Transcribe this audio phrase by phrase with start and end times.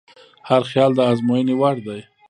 [0.49, 1.99] هر خیال د ازموینې وړ دی.